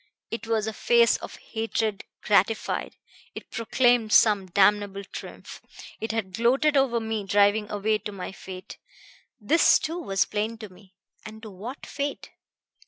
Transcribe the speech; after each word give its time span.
It 0.31 0.47
was 0.47 0.65
a 0.65 0.73
face 0.73 1.17
of 1.17 1.35
hatred 1.35 2.05
gratified, 2.23 2.95
it 3.35 3.51
proclaimed 3.51 4.11
some 4.11 4.47
damnable 4.47 5.03
triumph. 5.03 5.61
It 5.99 6.11
had 6.11 6.33
gloated 6.33 6.75
over 6.75 6.99
me 6.99 7.23
driving 7.23 7.69
away 7.69 7.99
to 7.99 8.11
my 8.11 8.31
fate. 8.31 8.79
This 9.39 9.77
too 9.77 10.01
was 10.01 10.25
plain 10.25 10.57
to 10.57 10.69
me. 10.73 10.95
And 11.23 11.39
to 11.43 11.51
what 11.51 11.85
fate? 11.85 12.31